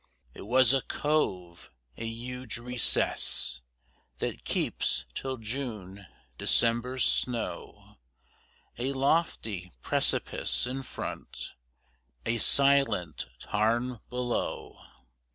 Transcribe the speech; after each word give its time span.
It 0.33 0.47
was 0.47 0.73
a 0.73 0.81
cove, 0.81 1.69
a 1.95 2.07
huge 2.07 2.57
recess 2.57 3.61
That 4.17 4.43
keeps, 4.43 5.05
till 5.13 5.37
June, 5.37 6.07
December's 6.39 7.05
snow; 7.05 7.97
A 8.79 8.93
lofty 8.93 9.71
precipice 9.83 10.65
in 10.65 10.81
front, 10.81 11.53
A 12.25 12.39
silent 12.39 13.27
tarn 13.41 13.99
below. 14.09 14.79